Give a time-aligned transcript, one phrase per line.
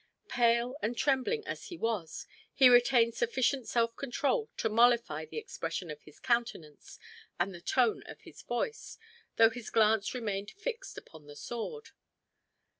[0.29, 5.91] Pale and trembling as he was, he retained sufficient self control to modify the expression
[5.91, 6.97] of his countenance
[7.39, 8.97] and the tone of his voice,
[9.35, 11.89] though his glance remained fixed upon the sword.